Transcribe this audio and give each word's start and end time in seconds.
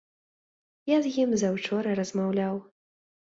Я 0.91 0.97
з 1.03 1.11
ім 1.25 1.35
заўчора 1.43 1.93
размаўляў. 2.01 2.55